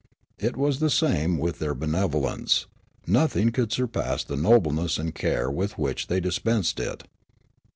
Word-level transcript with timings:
It 0.39 0.57
was 0.57 0.79
the 0.79 0.89
same 0.89 1.37
with 1.37 1.59
their 1.59 1.75
benevolence; 1.75 2.65
nothing 3.05 3.51
could 3.51 3.71
surpass 3.71 4.23
the 4.23 4.35
nobleness 4.35 4.97
and 4.97 5.13
care 5.13 5.51
with 5.51 5.77
which 5.77 6.07
they 6.07 6.19
dispensed 6.19 6.79
it. 6.79 7.03